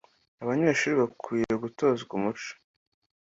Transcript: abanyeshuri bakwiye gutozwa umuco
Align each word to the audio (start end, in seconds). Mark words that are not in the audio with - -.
abanyeshuri 0.43 0.93
bakwiye 1.01 1.53
gutozwa 1.63 2.11
umuco 2.17 2.51